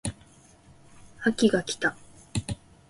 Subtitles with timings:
[1.25, 1.95] 秋が来た